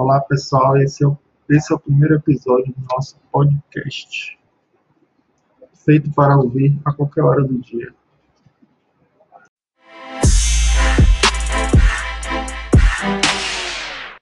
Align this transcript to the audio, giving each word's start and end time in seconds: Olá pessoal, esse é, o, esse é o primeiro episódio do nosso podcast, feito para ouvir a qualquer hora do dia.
Olá 0.00 0.20
pessoal, 0.20 0.76
esse 0.76 1.02
é, 1.02 1.08
o, 1.08 1.18
esse 1.50 1.72
é 1.72 1.74
o 1.74 1.78
primeiro 1.80 2.14
episódio 2.14 2.72
do 2.72 2.86
nosso 2.94 3.18
podcast, 3.32 4.38
feito 5.84 6.08
para 6.12 6.36
ouvir 6.36 6.78
a 6.84 6.92
qualquer 6.92 7.24
hora 7.24 7.42
do 7.42 7.58
dia. 7.58 7.92